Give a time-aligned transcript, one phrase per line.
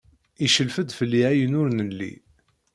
[0.45, 2.13] Icellef-d fell-i ayen ur nelli.